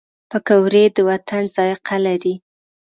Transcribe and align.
پکورې 0.29 0.83
د 0.95 0.97
وطن 1.09 1.43
ذایقه 1.55 1.97
لري 2.05 2.35